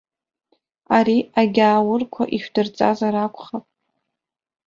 Ари 0.97 1.17
агьааурқәа 1.39 2.23
ишәдырҵазар 2.35 3.15
акәхап! 3.25 3.65